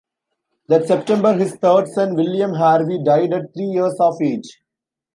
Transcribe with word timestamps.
That 0.67 0.87
September 0.87 1.33
his 1.33 1.57
third 1.57 1.87
son, 1.87 2.15
William 2.15 2.55
Harvey, 2.55 3.03
died 3.03 3.33
at 3.33 3.53
three 3.53 3.67
years 3.67 3.97
of 3.99 4.19
age. 4.19 4.59